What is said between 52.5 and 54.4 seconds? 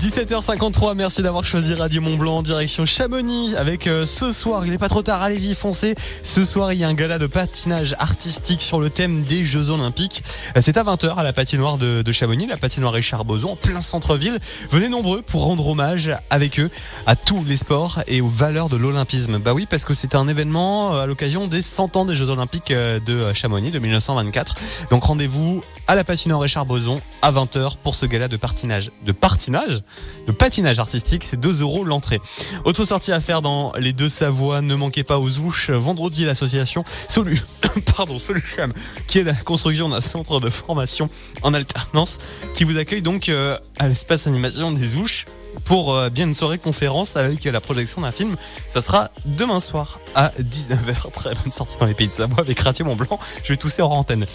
Radio Mont Blanc. Je vais tousser hors antenne.